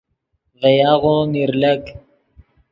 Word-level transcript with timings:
ڤے 0.59 0.71
یاغو 0.81 1.15
میر 1.31 1.51
لک 1.61 1.83